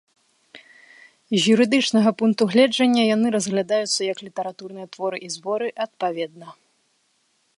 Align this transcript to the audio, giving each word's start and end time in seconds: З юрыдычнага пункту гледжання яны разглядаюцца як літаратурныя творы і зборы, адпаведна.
З 1.33 1.39
юрыдычнага 1.55 2.13
пункту 2.21 2.43
гледжання 2.53 3.03
яны 3.15 3.27
разглядаюцца 3.37 4.01
як 4.13 4.17
літаратурныя 4.27 4.87
творы 4.95 5.17
і 5.27 5.31
зборы, 5.37 5.67
адпаведна. 5.89 6.47